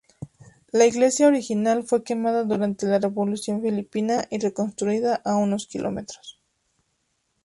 [0.71, 6.39] La iglesia original fue quemada durante la Revolución Filipina y reconstruida a unos kilómetros.